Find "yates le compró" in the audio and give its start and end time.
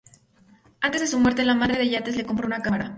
1.87-2.47